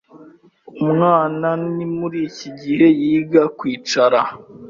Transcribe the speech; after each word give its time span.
Umwana 0.83 1.47
ni 1.75 1.85
muri 1.97 2.17
iki 2.29 2.49
gihe 2.59 2.87
yiga 2.99 3.43
kwicara, 3.57 4.19